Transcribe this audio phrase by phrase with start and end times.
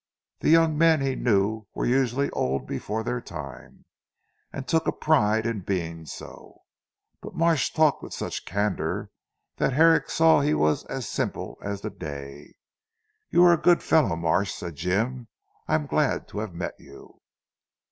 [0.39, 3.85] The young men he knew were usually old before their time,
[4.51, 6.63] and took a pride in being so.
[7.21, 9.11] But Marsh talked with such candour,
[9.57, 12.55] that Herrick saw he was as simple as the day.
[13.29, 15.27] "You are a good fellow Marsh," said Jim.
[15.67, 17.21] "I am glad to have met you."